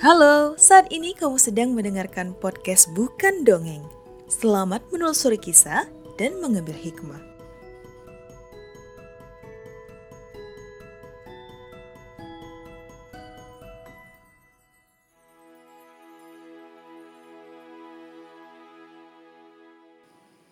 Halo, 0.00 0.56
saat 0.56 0.88
ini 0.88 1.12
kamu 1.12 1.36
sedang 1.36 1.76
mendengarkan 1.76 2.32
podcast 2.32 2.88
Bukan 2.96 3.44
Dongeng. 3.44 3.84
Selamat 4.32 4.80
menelusuri 4.88 5.36
kisah 5.36 5.84
dan 6.16 6.40
mengambil 6.40 6.72
hikmah. 6.72 7.20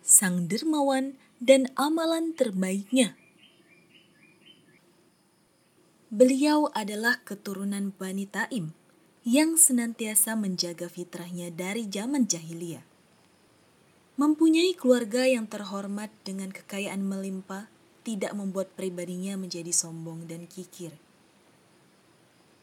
Sang 0.05 0.45
Dermawan 0.45 1.17
dan 1.41 1.73
Amalan 1.73 2.37
Terbaiknya 2.37 3.17
Beliau 6.13 6.69
adalah 6.77 7.25
keturunan 7.25 7.89
Bani 7.97 8.29
Taim 8.29 8.77
yang 9.27 9.59
senantiasa 9.59 10.39
menjaga 10.39 10.87
fitrahnya 10.87 11.51
dari 11.51 11.83
zaman 11.91 12.23
jahiliyah. 12.23 12.87
Mempunyai 14.15 14.75
keluarga 14.75 15.27
yang 15.27 15.47
terhormat 15.47 16.07
dengan 16.23 16.55
kekayaan 16.55 17.03
melimpah 17.03 17.67
tidak 18.07 18.31
membuat 18.31 18.71
pribadinya 18.79 19.35
menjadi 19.35 19.75
sombong 19.75 20.23
dan 20.27 20.47
kikir. 20.47 20.95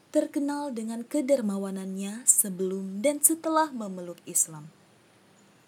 Terkenal 0.09 0.73
dengan 0.73 1.05
kedermawanannya 1.05 2.25
sebelum 2.25 3.05
dan 3.05 3.21
setelah 3.21 3.69
memeluk 3.69 4.17
Islam. 4.25 4.73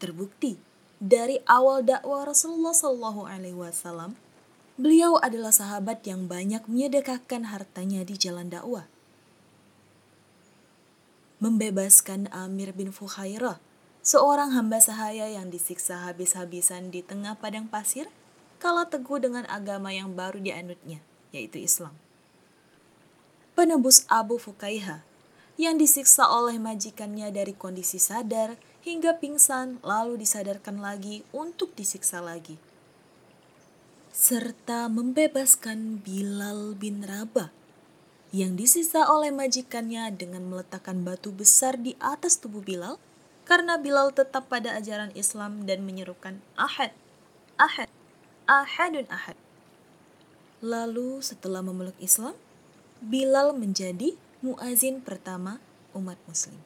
Terbukti 0.01 0.57
dari 0.97 1.37
awal 1.45 1.85
dakwah 1.85 2.25
Rasulullah 2.25 2.73
Shallallahu 2.73 3.29
Alaihi 3.29 3.57
Wasallam, 3.57 4.17
beliau 4.73 5.21
adalah 5.21 5.53
sahabat 5.53 6.01
yang 6.09 6.25
banyak 6.25 6.65
menyedekahkan 6.65 7.53
hartanya 7.53 8.01
di 8.01 8.17
jalan 8.17 8.49
dakwah 8.49 8.89
membebaskan 11.39 12.27
Amir 12.35 12.75
bin 12.75 12.91
Fuhairah, 12.91 13.63
seorang 14.03 14.51
hamba 14.55 14.83
sahaya 14.83 15.27
yang 15.31 15.47
disiksa 15.47 16.07
habis-habisan 16.07 16.91
di 16.91 16.99
tengah 17.03 17.39
padang 17.39 17.67
pasir, 17.67 18.11
kala 18.59 18.87
teguh 18.87 19.23
dengan 19.23 19.47
agama 19.47 19.95
yang 19.95 20.11
baru 20.15 20.43
dianutnya, 20.43 20.99
yaitu 21.31 21.63
Islam. 21.63 21.95
Penebus 23.55 24.03
Abu 24.11 24.39
Fukaiha, 24.39 25.03
yang 25.59 25.75
disiksa 25.75 26.27
oleh 26.31 26.55
majikannya 26.55 27.31
dari 27.35 27.51
kondisi 27.51 27.99
sadar 27.99 28.55
hingga 28.87 29.19
pingsan 29.19 29.83
lalu 29.83 30.23
disadarkan 30.23 30.79
lagi 30.79 31.27
untuk 31.35 31.75
disiksa 31.75 32.23
lagi. 32.23 32.55
Serta 34.15 34.87
membebaskan 34.87 35.99
Bilal 35.99 36.79
bin 36.79 37.03
Rabah, 37.03 37.51
yang 38.29 38.53
disisa 38.53 39.09
oleh 39.09 39.33
majikannya 39.33 40.13
dengan 40.13 40.45
meletakkan 40.45 41.01
batu 41.01 41.33
besar 41.33 41.81
di 41.81 41.97
atas 41.97 42.37
tubuh 42.37 42.61
Bilal 42.61 43.01
karena 43.49 43.81
Bilal 43.81 44.13
tetap 44.13 44.45
pada 44.45 44.77
ajaran 44.77 45.09
Islam 45.17 45.65
dan 45.65 45.81
menyerukan 45.81 46.37
ahad, 46.53 46.93
ahad, 47.57 47.89
ahadun 48.45 49.09
ahad. 49.09 49.33
Lalu 50.61 51.25
setelah 51.25 51.65
memeluk 51.65 51.97
Islam, 51.97 52.37
Bilal 53.01 53.57
menjadi 53.57 54.13
muazin 54.45 55.01
pertama 55.01 55.57
umat 55.97 56.21
muslim. 56.29 56.61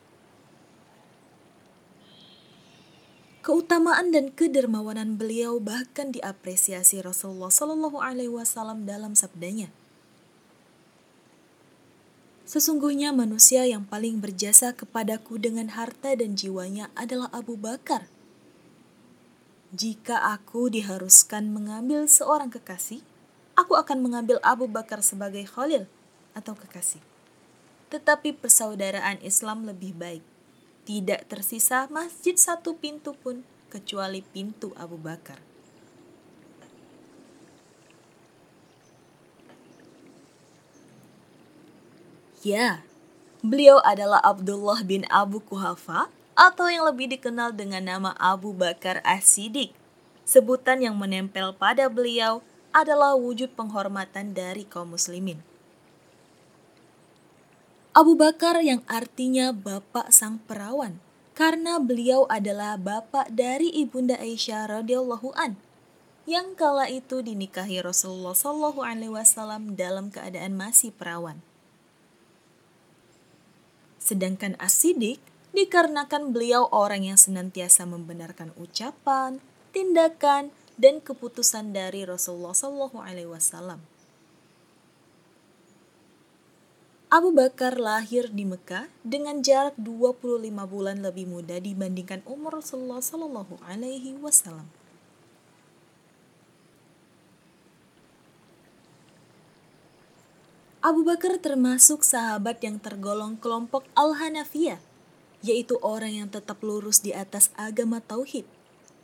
Keutamaan 3.43 4.11
dan 4.11 4.31
kedermawanan 4.31 5.15
beliau 5.15 5.59
bahkan 5.63 6.11
diapresiasi 6.11 7.03
Rasulullah 7.03 7.51
Shallallahu 7.51 7.99
Alaihi 7.99 8.31
Wasallam 8.31 8.83
dalam 8.83 9.15
sabdanya– 9.15 9.71
Sesungguhnya 12.53 13.09
manusia 13.09 13.65
yang 13.65 13.81
paling 13.81 14.21
berjasa 14.21 14.77
kepadaku 14.77 15.41
dengan 15.41 15.73
harta 15.73 16.13
dan 16.13 16.37
jiwanya 16.37 16.93
adalah 16.93 17.25
Abu 17.33 17.57
Bakar. 17.57 18.05
Jika 19.73 20.21
aku 20.21 20.69
diharuskan 20.69 21.49
mengambil 21.49 22.05
seorang 22.05 22.53
kekasih, 22.53 23.01
aku 23.57 23.73
akan 23.73 24.05
mengambil 24.05 24.37
Abu 24.45 24.69
Bakar 24.69 25.01
sebagai 25.01 25.49
khalil 25.49 25.89
atau 26.37 26.53
kekasih. 26.53 27.01
Tetapi 27.89 28.37
persaudaraan 28.37 29.17
Islam 29.25 29.65
lebih 29.65 29.97
baik. 29.97 30.21
Tidak 30.85 31.25
tersisa 31.25 31.89
masjid 31.89 32.37
satu 32.37 32.77
pintu 32.77 33.17
pun 33.17 33.41
kecuali 33.73 34.21
pintu 34.21 34.77
Abu 34.77 35.01
Bakar. 35.01 35.41
Ya, 42.43 42.83
beliau 43.39 43.79
adalah 43.87 44.19
Abdullah 44.19 44.83
bin 44.83 45.07
Abu 45.07 45.39
Kuhafa 45.39 46.11
atau 46.35 46.67
yang 46.67 46.83
lebih 46.83 47.15
dikenal 47.15 47.55
dengan 47.55 47.87
nama 47.87 48.11
Abu 48.19 48.51
Bakar 48.51 48.99
As-Siddiq. 49.07 49.71
Sebutan 50.27 50.83
yang 50.83 50.99
menempel 50.99 51.55
pada 51.55 51.87
beliau 51.87 52.43
adalah 52.75 53.15
wujud 53.15 53.55
penghormatan 53.55 54.35
dari 54.35 54.67
kaum 54.67 54.91
muslimin. 54.91 55.39
Abu 57.95 58.19
Bakar 58.19 58.59
yang 58.59 58.83
artinya 58.91 59.55
bapak 59.55 60.11
sang 60.11 60.43
perawan 60.43 60.99
karena 61.39 61.79
beliau 61.79 62.27
adalah 62.27 62.75
bapak 62.75 63.31
dari 63.31 63.71
ibunda 63.71 64.19
Aisyah 64.19 64.83
radhiyallahu 64.83 65.31
an 65.39 65.55
yang 66.27 66.59
kala 66.59 66.91
itu 66.91 67.23
dinikahi 67.23 67.79
Rasulullah 67.79 68.35
Shallallahu 68.35 68.83
alaihi 68.83 69.15
wasallam 69.15 69.79
dalam 69.79 70.11
keadaan 70.11 70.59
masih 70.59 70.91
perawan. 70.91 71.39
Sedangkan 74.03 74.59
asidik 74.59 75.23
dikarenakan 75.55 76.35
beliau 76.35 76.67
orang 76.75 77.07
yang 77.07 77.15
senantiasa 77.15 77.87
membenarkan 77.87 78.51
ucapan, 78.59 79.39
tindakan, 79.71 80.51
dan 80.75 80.99
keputusan 80.99 81.71
dari 81.71 82.03
Rasulullah 82.03 82.51
Shallallahu 82.51 82.99
Alaihi 82.99 83.31
Wasallam. 83.31 83.79
Abu 87.13 87.29
Bakar 87.29 87.77
lahir 87.77 88.27
di 88.33 88.41
Mekah 88.41 88.89
dengan 89.05 89.39
jarak 89.39 89.77
25 89.77 90.49
bulan 90.65 90.97
lebih 90.99 91.29
muda 91.29 91.61
dibandingkan 91.61 92.25
umur 92.27 92.59
Rasulullah 92.59 92.99
Shallallahu 92.99 93.61
Alaihi 93.63 94.17
Wasallam. 94.19 94.82
Abu 100.83 101.07
Bakar 101.07 101.39
termasuk 101.39 102.03
sahabat 102.03 102.59
yang 102.59 102.75
tergolong 102.75 103.39
kelompok 103.39 103.87
Al-Hanafiyah, 103.95 104.83
yaitu 105.39 105.79
orang 105.79 106.11
yang 106.11 106.27
tetap 106.27 106.59
lurus 106.59 106.99
di 106.99 107.15
atas 107.15 107.55
agama 107.55 108.03
tauhid, 108.03 108.43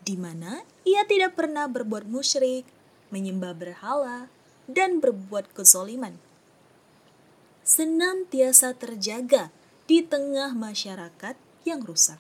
di 0.04 0.20
mana 0.20 0.68
ia 0.84 1.08
tidak 1.08 1.40
pernah 1.40 1.72
berbuat 1.72 2.04
musyrik, 2.04 2.68
menyembah 3.16 3.56
berhala, 3.56 4.28
dan 4.68 5.00
berbuat 5.00 5.56
kezoliman. 5.56 6.20
Senantiasa 7.64 8.76
terjaga 8.76 9.48
di 9.88 10.04
tengah 10.04 10.52
masyarakat 10.52 11.40
yang 11.64 11.80
rusak. 11.88 12.20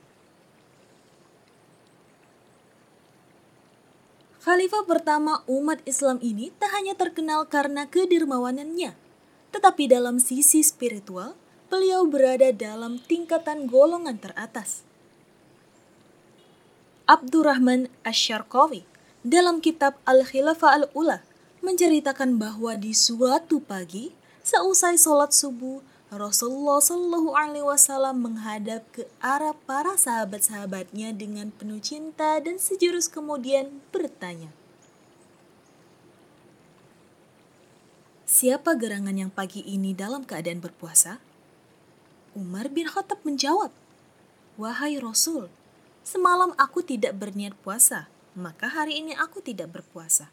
Khalifah 4.39 4.87
pertama 4.87 5.43
umat 5.51 5.83
Islam 5.83 6.15
ini 6.23 6.47
tak 6.55 6.71
hanya 6.79 6.95
terkenal 6.95 7.43
karena 7.43 7.91
kedermawanannya, 7.91 9.08
tetapi 9.49 9.89
dalam 9.89 10.21
sisi 10.21 10.61
spiritual, 10.61 11.33
beliau 11.69 12.05
berada 12.09 12.49
dalam 12.49 12.97
tingkatan 13.05 13.69
golongan 13.69 14.17
teratas. 14.17 14.81
Abdurrahman 17.09 17.89
Asyarqawi 18.05 18.85
dalam 19.25 19.59
kitab 19.59 19.97
Al-Khilafah 20.05 20.85
Al-Ula 20.85 21.25
menceritakan 21.65 22.38
bahwa 22.38 22.77
di 22.77 22.93
suatu 22.93 23.59
pagi, 23.59 24.13
seusai 24.45 24.95
sholat 24.95 25.33
subuh, 25.33 25.81
Rasulullah 26.09 26.81
Shallallahu 26.81 27.38
Alaihi 27.38 27.65
Wasallam 27.65 28.25
menghadap 28.25 28.81
ke 28.89 29.06
arah 29.21 29.53
para 29.53 29.94
sahabat-sahabatnya 29.94 31.13
dengan 31.13 31.53
penuh 31.53 31.77
cinta 31.77 32.41
dan 32.41 32.57
sejurus 32.57 33.06
kemudian 33.06 33.81
bertanya, 33.94 34.50
Siapa 38.39 38.71
gerangan 38.80 39.19
yang 39.19 39.27
pagi 39.27 39.59
ini 39.68 39.91
dalam 39.91 40.24
keadaan 40.24 40.63
berpuasa? 40.63 41.19
Umar 42.31 42.71
bin 42.71 42.88
Khattab 42.88 43.19
menjawab, 43.27 43.68
Wahai 44.56 44.95
Rasul, 44.95 45.51
semalam 46.07 46.56
aku 46.56 46.80
tidak 46.80 47.19
berniat 47.19 47.51
puasa, 47.59 48.07
maka 48.39 48.71
hari 48.71 49.03
ini 49.03 49.12
aku 49.12 49.44
tidak 49.44 49.75
berpuasa. 49.75 50.31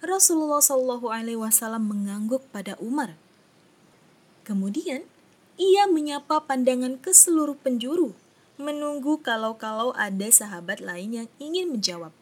Rasulullah 0.00 0.64
Shallallahu 0.64 1.12
Alaihi 1.12 1.36
Wasallam 1.36 1.92
mengangguk 1.92 2.40
pada 2.56 2.72
Umar. 2.80 3.12
Kemudian 4.48 5.04
ia 5.60 5.84
menyapa 5.84 6.40
pandangan 6.40 6.96
ke 6.96 7.12
seluruh 7.12 7.60
penjuru, 7.60 8.16
menunggu 8.56 9.20
kalau-kalau 9.20 9.92
ada 9.92 10.32
sahabat 10.32 10.80
lain 10.80 11.20
yang 11.20 11.28
ingin 11.36 11.68
menjawab. 11.68 12.16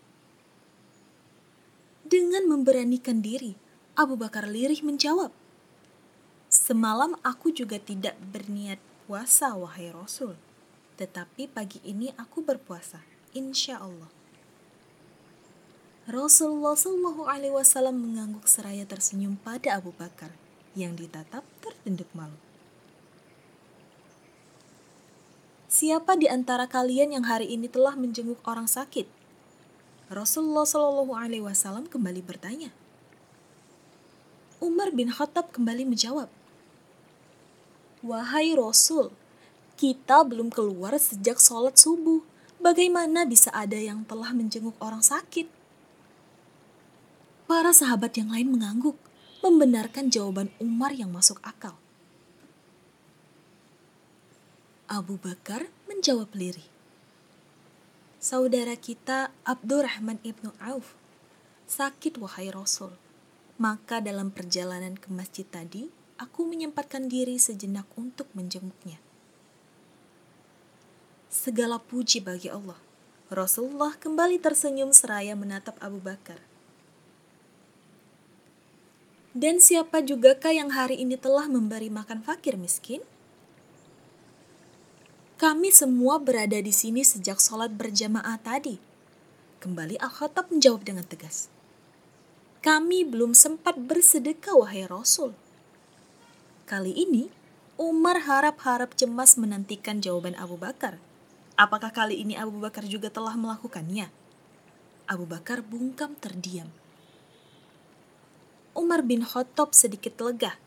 Dengan 2.02 2.50
memberanikan 2.50 3.22
diri, 3.22 3.54
Abu 3.96 4.12
Bakar 4.12 4.44
lirih 4.44 4.84
menjawab, 4.84 5.32
Semalam 6.52 7.16
aku 7.24 7.48
juga 7.48 7.80
tidak 7.80 8.12
berniat 8.28 8.76
puasa, 9.08 9.56
wahai 9.56 9.88
Rasul. 9.88 10.36
Tetapi 11.00 11.48
pagi 11.48 11.80
ini 11.80 12.12
aku 12.20 12.44
berpuasa, 12.44 13.00
insya 13.32 13.80
Allah. 13.80 14.12
Rasulullah 16.04 16.76
Wasallam 16.76 17.96
mengangguk 17.96 18.44
seraya 18.44 18.84
tersenyum 18.84 19.40
pada 19.40 19.80
Abu 19.80 19.96
Bakar 19.96 20.28
yang 20.76 20.92
ditatap 20.92 21.48
tertunduk 21.64 22.12
malu. 22.12 22.36
Siapa 25.72 26.20
di 26.20 26.28
antara 26.28 26.68
kalian 26.68 27.16
yang 27.16 27.24
hari 27.24 27.48
ini 27.48 27.64
telah 27.72 27.96
menjenguk 27.96 28.44
orang 28.44 28.68
sakit? 28.68 29.08
Rasulullah 30.12 30.68
Wasallam 30.68 31.88
kembali 31.88 32.20
bertanya. 32.20 32.76
Umar 34.56 34.88
bin 34.88 35.12
Khattab 35.12 35.52
kembali 35.52 35.84
menjawab, 35.84 36.32
Wahai 38.00 38.56
Rasul, 38.56 39.12
kita 39.76 40.24
belum 40.24 40.48
keluar 40.48 40.96
sejak 40.96 41.36
sholat 41.36 41.76
subuh. 41.76 42.24
Bagaimana 42.56 43.28
bisa 43.28 43.52
ada 43.52 43.76
yang 43.76 44.08
telah 44.08 44.32
menjenguk 44.32 44.72
orang 44.80 45.04
sakit? 45.04 45.44
Para 47.44 47.76
sahabat 47.76 48.16
yang 48.16 48.32
lain 48.32 48.48
mengangguk, 48.48 48.96
membenarkan 49.44 50.08
jawaban 50.08 50.48
Umar 50.56 50.96
yang 50.96 51.12
masuk 51.12 51.36
akal. 51.44 51.76
Abu 54.88 55.20
Bakar 55.20 55.68
menjawab 55.84 56.32
lirih. 56.32 56.64
Saudara 58.16 58.72
kita 58.80 59.28
Abdurrahman 59.44 60.16
ibnu 60.24 60.56
Auf 60.56 60.96
sakit 61.68 62.16
wahai 62.16 62.48
Rasul. 62.48 63.05
Maka 63.56 64.04
dalam 64.04 64.28
perjalanan 64.28 65.00
ke 65.00 65.08
masjid 65.08 65.48
tadi, 65.48 65.88
aku 66.20 66.44
menyempatkan 66.44 67.08
diri 67.08 67.40
sejenak 67.40 67.88
untuk 67.96 68.28
menjenguknya. 68.36 69.00
Segala 71.32 71.80
puji 71.80 72.20
bagi 72.20 72.52
Allah. 72.52 72.76
Rasulullah 73.32 73.96
kembali 73.96 74.36
tersenyum 74.38 74.92
seraya 74.92 75.32
menatap 75.32 75.80
Abu 75.80 75.98
Bakar. 76.04 76.38
Dan 79.36 79.60
siapa 79.60 80.04
jugakah 80.04 80.52
yang 80.52 80.72
hari 80.72 81.00
ini 81.00 81.16
telah 81.16 81.48
memberi 81.48 81.88
makan 81.88 82.24
fakir 82.24 82.60
miskin? 82.60 83.04
Kami 85.36 85.68
semua 85.68 86.16
berada 86.16 86.56
di 86.56 86.72
sini 86.72 87.04
sejak 87.04 87.36
sholat 87.36 87.72
berjamaah 87.72 88.40
tadi. 88.40 88.80
Kembali 89.60 90.00
Al-Khattab 90.00 90.48
menjawab 90.48 90.84
dengan 90.88 91.04
tegas. 91.04 91.52
Kami 92.66 93.06
belum 93.06 93.30
sempat 93.30 93.78
bersedekah 93.78 94.58
wahai 94.58 94.90
Rasul. 94.90 95.38
Kali 96.66 96.90
ini, 96.98 97.30
Umar 97.78 98.26
harap-harap 98.26 98.90
cemas 98.98 99.38
menantikan 99.38 100.02
jawaban 100.02 100.34
Abu 100.34 100.58
Bakar. 100.58 100.98
Apakah 101.54 101.94
kali 101.94 102.26
ini 102.26 102.34
Abu 102.34 102.58
Bakar 102.58 102.82
juga 102.82 103.06
telah 103.06 103.38
melakukannya? 103.38 104.10
Abu 105.06 105.30
Bakar 105.30 105.62
bungkam 105.62 106.18
terdiam. 106.18 106.66
Umar 108.74 109.06
bin 109.06 109.22
Khattab 109.22 109.70
sedikit 109.70 110.18
lega. 110.18 110.58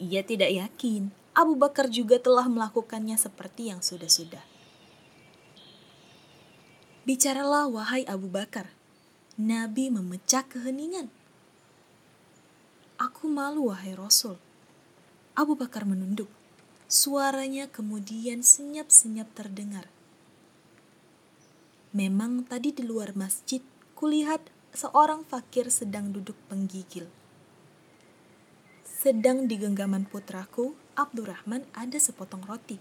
Ia 0.00 0.24
tidak 0.24 0.48
yakin 0.48 1.12
Abu 1.36 1.60
Bakar 1.60 1.92
juga 1.92 2.16
telah 2.16 2.48
melakukannya 2.48 3.20
seperti 3.20 3.68
yang 3.68 3.84
sudah-sudah. 3.84 4.40
Bicaralah 7.04 7.68
wahai 7.68 8.08
Abu 8.08 8.32
Bakar. 8.32 8.72
Nabi 9.36 9.92
memecah 9.92 10.48
keheningan. 10.48 11.12
Aku 12.94 13.26
malu 13.26 13.74
wahai 13.74 13.98
Rasul. 13.98 14.38
Abu 15.34 15.58
Bakar 15.58 15.82
menunduk. 15.82 16.30
Suaranya 16.86 17.66
kemudian 17.66 18.46
senyap-senyap 18.46 19.26
terdengar. 19.34 19.90
Memang 21.90 22.46
tadi 22.46 22.70
di 22.70 22.86
luar 22.86 23.18
masjid 23.18 23.58
kulihat 23.98 24.46
seorang 24.70 25.26
fakir 25.26 25.74
sedang 25.74 26.14
duduk 26.14 26.38
penggigil. 26.46 27.10
Sedang 28.86 29.50
di 29.50 29.58
genggaman 29.58 30.06
putraku, 30.06 30.78
Abdurrahman 30.94 31.66
ada 31.74 31.98
sepotong 31.98 32.46
roti. 32.46 32.78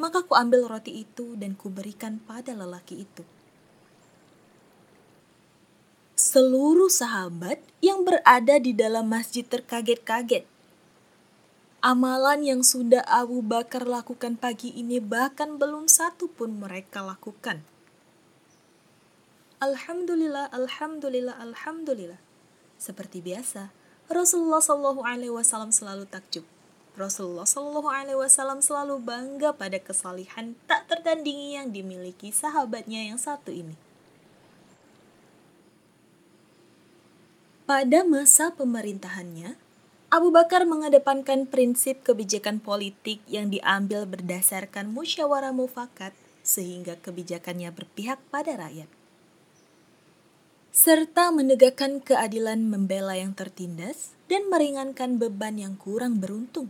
Maka 0.00 0.24
ku 0.24 0.32
ambil 0.32 0.64
roti 0.64 1.04
itu 1.04 1.36
dan 1.36 1.60
kuberikan 1.60 2.24
pada 2.24 2.56
lelaki 2.56 3.04
itu. 3.04 3.35
Seluruh 6.16 6.88
sahabat 6.88 7.60
yang 7.84 8.00
berada 8.00 8.56
di 8.56 8.72
dalam 8.72 9.04
masjid 9.04 9.44
terkaget-kaget. 9.44 10.48
Amalan 11.84 12.40
yang 12.40 12.64
sudah 12.64 13.04
Abu 13.04 13.44
Bakar 13.44 13.84
lakukan 13.84 14.40
pagi 14.40 14.72
ini 14.72 14.96
bahkan 14.96 15.60
belum 15.60 15.92
satu 15.92 16.32
pun 16.32 16.56
mereka 16.56 17.04
lakukan. 17.04 17.60
Alhamdulillah, 19.60 20.48
alhamdulillah, 20.56 21.36
alhamdulillah. 21.36 22.16
Seperti 22.80 23.20
biasa, 23.20 23.68
Rasulullah 24.08 24.64
Shallallahu 24.64 25.04
Alaihi 25.04 25.36
Wasallam 25.36 25.68
selalu 25.68 26.08
takjub. 26.08 26.48
Rasulullah 26.96 27.44
Shallallahu 27.44 27.92
Alaihi 27.92 28.16
Wasallam 28.16 28.64
selalu 28.64 29.04
bangga 29.04 29.52
pada 29.52 29.76
kesalihan 29.76 30.56
tak 30.64 30.88
tertandingi 30.88 31.60
yang 31.60 31.68
dimiliki 31.76 32.32
sahabatnya 32.32 33.04
yang 33.04 33.20
satu 33.20 33.52
ini. 33.52 33.76
Pada 37.66 38.06
masa 38.06 38.54
pemerintahannya, 38.54 39.58
Abu 40.14 40.30
Bakar 40.30 40.62
mengedepankan 40.70 41.50
prinsip 41.50 42.06
kebijakan 42.06 42.62
politik 42.62 43.18
yang 43.26 43.50
diambil 43.50 44.06
berdasarkan 44.06 44.94
musyawarah 44.94 45.50
mufakat 45.50 46.14
sehingga 46.46 46.94
kebijakannya 47.02 47.74
berpihak 47.74 48.22
pada 48.30 48.54
rakyat 48.54 48.86
serta 50.76 51.32
menegakkan 51.32 52.04
keadilan 52.04 52.68
membela 52.68 53.16
yang 53.16 53.32
tertindas 53.32 54.12
dan 54.28 54.44
meringankan 54.52 55.16
beban 55.16 55.56
yang 55.56 55.72
kurang 55.72 56.20
beruntung. 56.20 56.68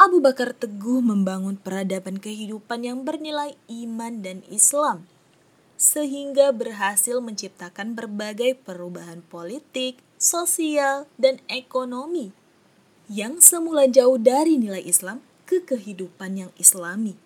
Abu 0.00 0.24
Bakar 0.24 0.56
teguh 0.56 1.04
membangun 1.04 1.60
peradaban 1.60 2.16
kehidupan 2.16 2.88
yang 2.88 3.04
bernilai 3.04 3.60
iman 3.68 4.24
dan 4.24 4.40
Islam, 4.48 5.04
sehingga 5.84 6.48
berhasil 6.48 7.20
menciptakan 7.20 7.92
berbagai 7.92 8.56
perubahan 8.64 9.20
politik, 9.28 10.00
sosial, 10.16 11.04
dan 11.20 11.44
ekonomi 11.44 12.32
yang 13.12 13.36
semula 13.44 13.84
jauh 13.84 14.16
dari 14.16 14.56
nilai 14.56 14.80
Islam 14.80 15.20
ke 15.44 15.60
kehidupan 15.60 16.40
yang 16.40 16.52
Islami. 16.56 17.20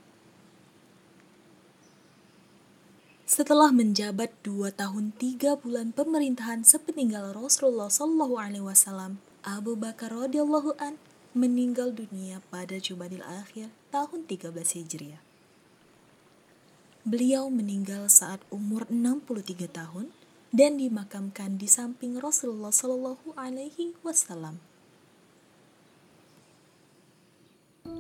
Setelah 3.31 3.71
menjabat 3.71 4.35
dua 4.43 4.75
tahun 4.75 5.15
tiga 5.15 5.55
bulan 5.55 5.95
pemerintahan 5.95 6.67
sepeninggal 6.67 7.38
Rasulullah 7.38 7.87
Shallallahu 7.87 8.43
Alaihi 8.43 8.67
Wasallam, 8.67 9.23
Abu 9.47 9.79
Bakar 9.79 10.11
radhiyallahu 10.11 10.75
an 10.83 10.99
meninggal 11.31 11.95
dunia 11.95 12.43
pada 12.50 12.83
Jumadil 12.83 13.23
Akhir 13.23 13.71
tahun 13.95 14.27
13 14.27 14.50
Hijriah. 14.50 15.23
Beliau 17.07 17.47
meninggal 17.52 18.11
saat 18.11 18.43
umur 18.50 18.88
63 18.90 19.71
tahun 19.71 20.11
dan 20.50 20.81
dimakamkan 20.81 21.61
di 21.61 21.69
samping 21.69 22.19
Rasulullah 22.19 22.75
Shallallahu 22.75 23.37
Alaihi 23.37 23.95
Wasallam. 24.00 24.59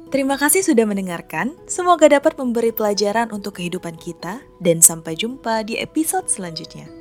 Terima 0.08 0.40
kasih 0.40 0.64
sudah 0.64 0.88
mendengarkan. 0.88 1.52
Semoga 1.68 2.08
dapat 2.08 2.40
memberi 2.40 2.72
pelajaran 2.72 3.28
untuk 3.28 3.60
kehidupan 3.60 4.00
kita, 4.00 4.40
dan 4.56 4.80
sampai 4.80 5.12
jumpa 5.12 5.68
di 5.68 5.76
episode 5.76 6.24
selanjutnya. 6.32 6.97